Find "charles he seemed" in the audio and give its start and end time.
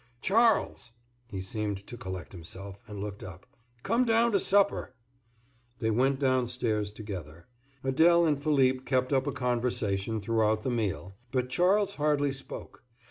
0.19-1.85